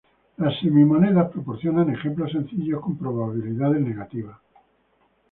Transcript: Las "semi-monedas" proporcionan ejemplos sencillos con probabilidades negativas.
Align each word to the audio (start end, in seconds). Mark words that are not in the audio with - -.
Las 0.37 0.59
"semi-monedas" 0.59 1.29
proporcionan 1.31 1.91
ejemplos 1.91 2.31
sencillos 2.31 2.81
con 2.81 2.97
probabilidades 2.97 3.81
negativas. 3.83 4.39